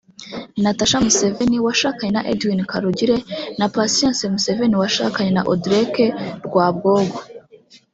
Natasha 0.63 0.97
Museveni 1.05 1.57
washakanye 1.65 2.11
na 2.15 2.21
Edwin 2.33 2.59
Karugire 2.71 3.17
na 3.59 3.65
Patience 3.75 4.21
Museveni 4.33 4.75
washakanye 4.81 5.31
na 5.35 5.43
Odrek 5.53 5.93
Rwabwogo 6.45 7.19